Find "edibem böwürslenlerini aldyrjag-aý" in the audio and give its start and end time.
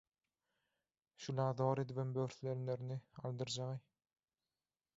1.83-3.77